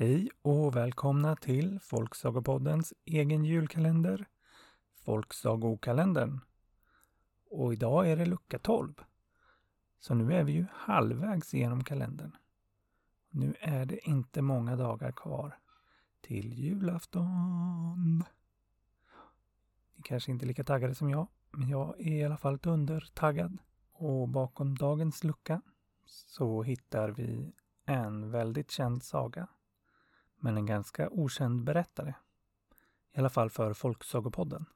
Hej 0.00 0.30
och 0.42 0.76
välkomna 0.76 1.36
till 1.36 1.80
Folksagopoddens 1.80 2.94
egen 3.04 3.44
julkalender, 3.44 4.28
Folksagokalendern. 5.04 6.40
Och 7.50 7.72
idag 7.72 8.10
är 8.10 8.16
det 8.16 8.26
lucka 8.26 8.58
12. 8.58 8.94
Så 9.98 10.14
nu 10.14 10.34
är 10.34 10.44
vi 10.44 10.52
ju 10.52 10.66
halvvägs 10.72 11.54
genom 11.54 11.84
kalendern. 11.84 12.36
Nu 13.30 13.54
är 13.60 13.86
det 13.86 14.08
inte 14.08 14.42
många 14.42 14.76
dagar 14.76 15.12
kvar 15.12 15.58
till 16.20 16.52
julafton. 16.52 18.24
Ni 19.94 20.02
kanske 20.02 20.30
inte 20.30 20.44
är 20.44 20.48
lika 20.48 20.64
taggade 20.64 20.94
som 20.94 21.10
jag, 21.10 21.26
men 21.50 21.68
jag 21.68 22.00
är 22.00 22.12
i 22.12 22.24
alla 22.24 22.36
fall 22.36 22.58
dundertaggad. 22.58 23.58
Och 23.92 24.28
bakom 24.28 24.74
dagens 24.74 25.24
lucka 25.24 25.62
så 26.06 26.62
hittar 26.62 27.08
vi 27.10 27.52
en 27.84 28.30
väldigt 28.30 28.70
känd 28.70 29.02
saga 29.02 29.48
men 30.40 30.56
en 30.56 30.66
ganska 30.66 31.08
okänd 31.10 31.64
berättare. 31.64 32.14
I 33.12 33.18
alla 33.18 33.30
fall 33.30 33.50
för 33.50 33.74
Folksagopodden. 33.74 34.66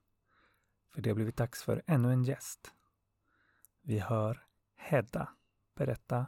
För 0.95 1.03
det 1.03 1.11
har 1.11 1.15
blivit 1.15 1.37
dags 1.37 1.63
för 1.63 1.83
ännu 1.87 2.13
en 2.13 2.25
gäst. 2.25 2.73
Vi 3.83 3.99
hör 3.99 4.47
Hedda 4.77 5.29
berätta 5.75 6.27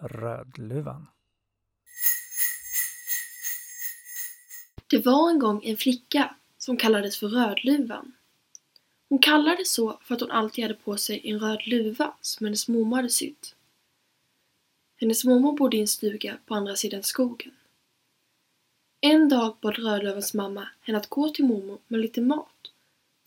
Rödluvan. 0.00 1.06
Det 4.86 4.98
var 4.98 5.30
en 5.30 5.38
gång 5.38 5.64
en 5.64 5.76
flicka 5.76 6.34
som 6.58 6.76
kallades 6.76 7.18
för 7.18 7.28
Rödluvan. 7.28 8.12
Hon 9.08 9.18
kallades 9.18 9.72
så 9.72 9.98
för 10.02 10.14
att 10.14 10.20
hon 10.20 10.30
alltid 10.30 10.64
hade 10.64 10.74
på 10.74 10.96
sig 10.96 11.20
en 11.30 11.38
röd 11.38 11.66
luva 11.66 12.14
som 12.20 12.44
hennes 12.44 12.68
mormor 12.68 12.96
hade 12.96 13.10
sytt. 13.10 13.54
Hennes 14.96 15.24
mormor 15.24 15.56
bodde 15.56 15.76
i 15.76 15.80
en 15.80 15.88
stuga 15.88 16.38
på 16.46 16.54
andra 16.54 16.76
sidan 16.76 17.02
skogen. 17.02 17.52
En 19.02 19.28
dag 19.28 19.56
bad 19.60 19.78
Rödlövens 19.78 20.34
mamma 20.34 20.68
henne 20.80 20.98
att 20.98 21.06
gå 21.06 21.28
till 21.28 21.44
mormor 21.44 21.78
med 21.88 22.00
lite 22.00 22.20
mat, 22.20 22.72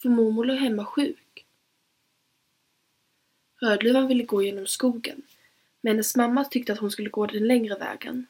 för 0.02 0.10
mormor 0.10 0.46
låg 0.46 0.58
hemma 0.58 0.86
sjuk. 0.86 1.46
Rödluvan 3.62 4.08
ville 4.08 4.24
gå 4.24 4.44
genom 4.44 4.68
skogen, 4.68 5.22
men 5.82 5.92
hennes 5.92 6.16
mamma 6.16 6.44
tyckte 6.44 6.74
att 6.74 6.80
hon 6.80 6.92
skulle 6.92 7.10
gå 7.10 7.26
den 7.26 7.48
längre 7.48 7.76
vägen. 7.78 8.28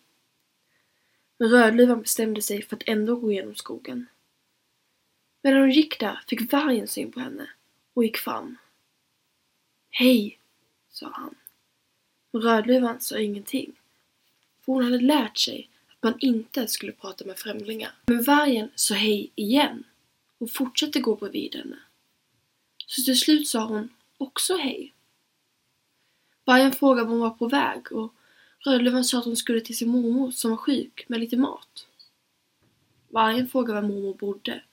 Men 1.37 1.49
Rödluvan 1.49 2.01
bestämde 2.01 2.41
sig 2.41 2.61
för 2.61 2.75
att 2.75 2.83
ändå 2.85 3.15
gå 3.15 3.31
genom 3.31 3.55
skogen. 3.55 4.05
Medan 5.41 5.59
hon 5.59 5.71
gick 5.71 5.99
där 5.99 6.23
fick 6.27 6.51
vargen 6.51 6.87
syn 6.87 7.11
på 7.11 7.19
henne 7.19 7.49
och 7.93 8.03
gick 8.03 8.17
fram. 8.17 8.57
Hej, 9.89 10.39
sa 10.89 11.09
han. 11.13 11.35
Men 12.31 12.41
Rödluvan 12.41 13.01
sa 13.01 13.19
ingenting, 13.19 13.73
för 14.61 14.73
hon 14.73 14.83
hade 14.83 14.99
lärt 14.99 15.37
sig 15.37 15.69
man 16.03 16.15
inte 16.19 16.67
skulle 16.67 16.91
prata 16.91 17.25
med 17.25 17.37
främlingar. 17.37 17.91
Men 18.05 18.23
vargen 18.23 18.69
sa 18.75 18.93
hej 18.93 19.31
igen 19.35 19.83
och 20.37 20.51
fortsatte 20.51 20.99
gå 20.99 21.15
bredvid 21.15 21.55
henne. 21.55 21.79
Så 22.87 23.01
till 23.01 23.19
slut 23.19 23.47
sa 23.47 23.65
hon 23.65 23.89
också 24.17 24.57
hej. 24.57 24.93
Vargen 26.45 26.71
frågade 26.71 27.07
var 27.07 27.11
hon 27.11 27.19
var 27.19 27.29
på 27.29 27.47
väg 27.47 27.91
och 27.91 28.13
Rödluvan 28.65 29.03
sa 29.03 29.19
att 29.19 29.25
hon 29.25 29.35
skulle 29.35 29.61
till 29.61 29.77
sin 29.77 29.89
mormor 29.89 30.31
som 30.31 30.51
var 30.51 30.57
sjuk 30.57 31.05
med 31.07 31.19
lite 31.19 31.37
mat. 31.37 31.87
Vargen 33.09 33.47
frågade 33.47 33.81
var 33.81 33.87
mormor 33.87 34.13
bodde 34.13 34.63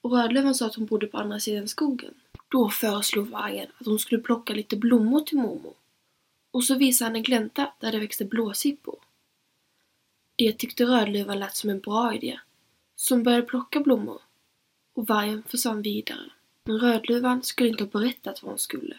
och 0.00 0.12
Rödluvan 0.12 0.54
sa 0.54 0.66
att 0.66 0.74
hon 0.74 0.86
bodde 0.86 1.06
på 1.06 1.18
andra 1.18 1.40
sidan 1.40 1.68
skogen. 1.68 2.14
Då 2.48 2.70
föreslog 2.70 3.28
vargen 3.28 3.66
att 3.78 3.86
hon 3.86 3.98
skulle 3.98 4.20
plocka 4.20 4.54
lite 4.54 4.76
blommor 4.76 5.20
till 5.20 5.38
mormor 5.38 5.74
och 6.50 6.64
så 6.64 6.74
visade 6.74 7.08
han 7.08 7.16
en 7.16 7.22
glänta 7.22 7.72
där 7.80 7.92
det 7.92 7.98
växte 7.98 8.24
blåsippor. 8.24 8.98
Det 10.38 10.52
tyckte 10.52 10.84
Rödluvan 10.84 11.38
lät 11.38 11.56
som 11.56 11.70
en 11.70 11.80
bra 11.80 12.14
idé, 12.14 12.40
så 12.96 13.14
hon 13.14 13.22
började 13.22 13.46
plocka 13.46 13.80
blommor 13.80 14.20
och 14.92 15.06
vargen 15.06 15.42
försvann 15.42 15.82
vidare. 15.82 16.30
Men 16.64 16.78
Rödluvan 16.78 17.42
skulle 17.42 17.68
inte 17.68 17.84
ha 17.84 17.90
berättat 17.90 18.42
vad 18.42 18.50
hon 18.50 18.58
skulle. 18.58 18.96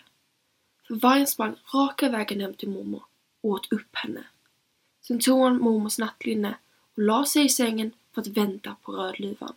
För 0.87 0.95
vargen 0.95 1.27
sprang 1.27 1.55
raka 1.73 2.09
vägen 2.09 2.41
hem 2.41 2.53
till 2.53 2.69
mormor 2.69 3.03
och 3.41 3.49
åt 3.49 3.71
upp 3.71 3.95
henne. 3.95 4.23
Sen 5.01 5.19
tog 5.19 5.37
hon 5.37 5.61
mormors 5.61 5.97
nattlinne 5.99 6.57
och 6.95 7.03
la 7.03 7.25
sig 7.25 7.45
i 7.45 7.49
sängen 7.49 7.91
för 8.13 8.21
att 8.21 8.27
vänta 8.27 8.75
på 8.81 8.91
Rödluvan. 8.91 9.55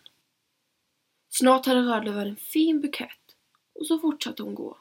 Snart 1.29 1.67
hade 1.67 1.81
Rödluvan 1.81 2.27
en 2.27 2.37
fin 2.37 2.81
bukett 2.81 3.37
och 3.73 3.87
så 3.87 3.99
fortsatte 3.99 4.43
hon 4.43 4.55
gå. 4.55 4.79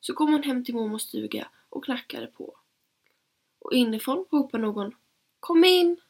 Så 0.00 0.14
kom 0.14 0.32
hon 0.32 0.42
hem 0.42 0.64
till 0.64 0.74
mormors 0.74 1.02
stuga 1.02 1.48
och 1.68 1.84
knackade 1.84 2.26
på. 2.26 2.56
Och 3.58 3.72
inifrån 3.72 4.26
ropade 4.30 4.62
någon 4.62 4.94
Kom 5.40 5.64
in! 5.64 6.00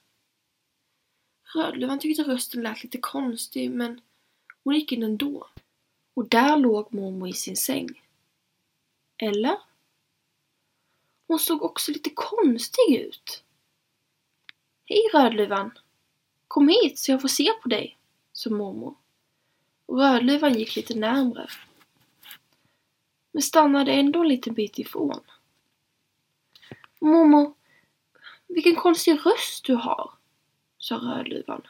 Rödluvan 1.54 1.98
tyckte 1.98 2.22
rösten 2.22 2.62
lät 2.62 2.82
lite 2.82 2.98
konstig 2.98 3.70
men 3.70 4.00
hon 4.64 4.74
gick 4.74 4.92
in 4.92 5.02
ändå. 5.02 5.46
Och 6.14 6.28
där 6.28 6.56
låg 6.56 6.94
mormor 6.94 7.28
i 7.28 7.32
sin 7.32 7.56
säng. 7.56 8.02
Eller? 9.16 9.58
Hon 11.26 11.38
såg 11.38 11.62
också 11.62 11.92
lite 11.92 12.10
konstig 12.14 12.96
ut. 12.96 13.44
Hej 14.84 15.02
Rödluvan! 15.14 15.78
Kom 16.48 16.68
hit 16.68 16.98
så 16.98 17.10
jag 17.10 17.20
får 17.20 17.28
se 17.28 17.52
på 17.62 17.68
dig, 17.68 17.98
sa 18.32 18.50
mormor. 18.50 18.94
Och 19.86 19.98
Rödluvan 19.98 20.54
gick 20.54 20.76
lite 20.76 20.94
närmre. 20.94 21.48
Men 23.32 23.42
stannade 23.42 23.92
ändå 23.92 24.20
en 24.20 24.28
liten 24.28 24.54
bit 24.54 24.78
ifrån. 24.78 25.20
Mormor, 27.00 27.54
vilken 28.46 28.76
konstig 28.76 29.26
röst 29.26 29.64
du 29.64 29.74
har 29.74 30.19
sa 30.80 30.94
Rödluvan. 30.96 31.62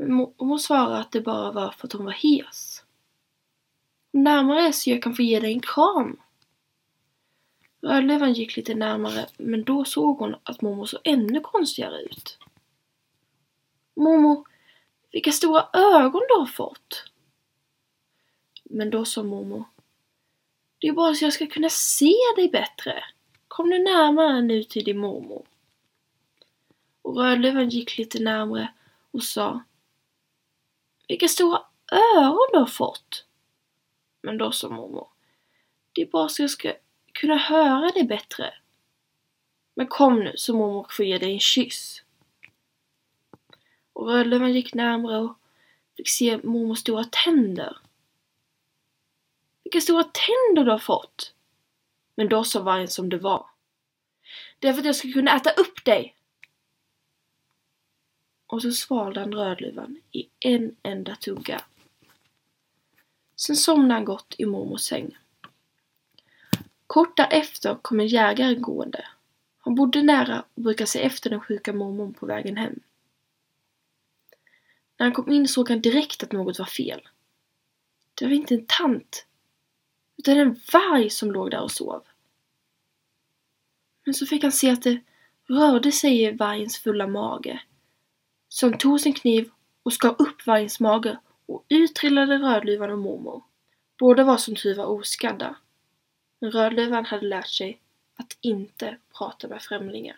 Mormor 0.00 0.58
svarade 0.58 0.98
att 0.98 1.12
det 1.12 1.20
bara 1.20 1.52
var 1.52 1.70
för 1.70 1.86
att 1.86 1.92
hon 1.92 2.04
var 2.04 2.12
hes. 2.12 2.84
Närmare 4.10 4.72
så 4.72 4.90
jag 4.90 5.02
kan 5.02 5.14
få 5.14 5.22
ge 5.22 5.40
dig 5.40 5.52
en 5.52 5.60
kram. 5.60 6.20
Rödluvan 7.82 8.32
gick 8.32 8.56
lite 8.56 8.74
närmare 8.74 9.26
men 9.38 9.64
då 9.64 9.84
såg 9.84 10.18
hon 10.18 10.34
att 10.42 10.62
mormor 10.62 10.86
såg 10.86 11.00
ännu 11.04 11.40
konstigare 11.40 12.02
ut. 12.02 12.38
Mormor, 13.96 14.48
vilka 15.12 15.32
stora 15.32 15.68
ögon 15.72 16.22
du 16.28 16.38
har 16.38 16.46
fått! 16.46 17.04
Men 18.64 18.90
då 18.90 19.04
sa 19.04 19.22
mormor. 19.22 19.64
Det 20.78 20.86
är 20.86 20.92
bara 20.92 21.14
så 21.14 21.24
jag 21.24 21.32
ska 21.32 21.46
kunna 21.46 21.68
se 21.68 22.14
dig 22.36 22.48
bättre. 22.48 23.04
Kom 23.48 23.68
nu 23.68 23.78
närmare 23.78 24.42
nu 24.42 24.64
till 24.64 24.84
din 24.84 24.98
mormor 24.98 25.46
och 27.10 27.16
Rödluvan 27.16 27.68
gick 27.68 27.98
lite 27.98 28.18
närmre 28.18 28.74
och 29.10 29.22
sa 29.22 29.62
Vilka 31.08 31.28
stora 31.28 31.62
öron 31.92 32.48
du 32.52 32.58
har 32.58 32.66
fått! 32.66 33.24
Men 34.22 34.38
då 34.38 34.52
sa 34.52 34.68
mormor 34.68 35.08
Det 35.92 36.02
är 36.02 36.06
bara 36.06 36.28
så 36.28 36.42
jag 36.42 36.50
ska 36.50 36.72
kunna 37.12 37.36
höra 37.36 37.90
dig 37.90 38.04
bättre. 38.04 38.54
Men 39.74 39.86
kom 39.86 40.20
nu 40.20 40.32
så 40.36 40.54
mormor 40.54 40.86
får 40.90 41.04
ge 41.04 41.18
dig 41.18 41.32
en 41.32 41.40
kyss. 41.40 42.02
Och 43.92 44.08
Rödluvan 44.08 44.52
gick 44.52 44.74
närmre 44.74 45.18
och 45.18 45.38
fick 45.96 46.08
se 46.08 46.36
mormors 46.36 46.78
stora 46.78 47.04
tänder. 47.04 47.76
Vilka 49.64 49.80
stora 49.80 50.04
tänder 50.04 50.64
du 50.64 50.70
har 50.70 50.78
fått! 50.78 51.34
Men 52.14 52.28
då 52.28 52.44
sa 52.44 52.62
vargen 52.62 52.88
som 52.88 53.08
det 53.08 53.18
var. 53.18 53.46
Det 54.58 54.68
är 54.68 54.72
för 54.72 54.80
att 54.80 54.86
jag 54.86 54.96
ska 54.96 55.12
kunna 55.12 55.36
äta 55.36 55.50
upp 55.50 55.84
dig! 55.84 56.16
Och 58.50 58.62
så 58.62 58.72
svalde 58.72 59.20
han 59.20 59.32
Rödluvan 59.32 60.00
i 60.12 60.28
en 60.40 60.76
enda 60.82 61.16
tugga. 61.16 61.64
Sen 63.36 63.56
somnade 63.56 63.94
han 63.94 64.04
gott 64.04 64.34
i 64.38 64.46
mormors 64.46 64.80
säng. 64.80 65.18
Kort 66.86 67.16
därefter 67.16 67.78
kom 67.82 68.00
en 68.00 68.06
jägare 68.06 68.54
gående. 68.54 69.06
Han 69.58 69.74
bodde 69.74 70.02
nära 70.02 70.44
och 70.54 70.62
brukade 70.62 70.86
se 70.86 71.02
efter 71.02 71.30
den 71.30 71.40
sjuka 71.40 71.72
mormon 71.72 72.14
på 72.14 72.26
vägen 72.26 72.56
hem. 72.56 72.80
När 74.96 75.06
han 75.06 75.12
kom 75.12 75.30
in 75.30 75.48
såg 75.48 75.68
han 75.68 75.80
direkt 75.80 76.22
att 76.22 76.32
något 76.32 76.58
var 76.58 76.66
fel. 76.66 77.08
Det 78.14 78.24
var 78.24 78.32
inte 78.32 78.54
en 78.54 78.66
tant, 78.66 79.26
utan 80.16 80.38
en 80.38 80.60
varg 80.72 81.10
som 81.10 81.32
låg 81.32 81.50
där 81.50 81.60
och 81.60 81.70
sov. 81.70 82.02
Men 84.04 84.14
så 84.14 84.26
fick 84.26 84.42
han 84.42 84.52
se 84.52 84.70
att 84.70 84.82
det 84.82 85.00
rörde 85.48 85.92
sig 85.92 86.22
i 86.22 86.30
vargens 86.30 86.78
fulla 86.78 87.06
mage 87.06 87.60
som 88.52 88.78
tog 88.78 89.00
sin 89.00 89.14
kniv 89.14 89.50
och 89.82 89.92
skar 89.92 90.14
upp 90.18 90.46
vargens 90.46 90.80
mage 90.80 91.18
och 91.46 91.64
ut 91.68 91.94
trillade 91.94 92.38
Rödluvan 92.38 92.90
och 92.90 92.98
mormor. 92.98 93.42
Båda 93.98 94.24
var 94.24 94.36
som 94.36 94.54
tur 94.54 94.74
var 94.74 94.84
oskadda. 94.84 95.56
Men 96.40 96.50
Rödluvan 96.50 97.04
hade 97.04 97.26
lärt 97.26 97.48
sig 97.48 97.80
att 98.16 98.36
inte 98.40 98.96
prata 99.18 99.48
med 99.48 99.62
främlingar. 99.62 100.16